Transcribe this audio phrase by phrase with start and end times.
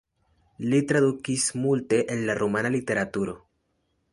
[0.69, 3.37] Li tradukis multe el la rumana literaturo.